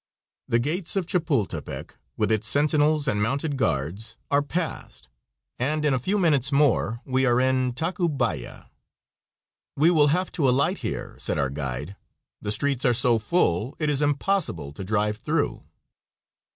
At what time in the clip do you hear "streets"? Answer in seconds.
12.51-12.83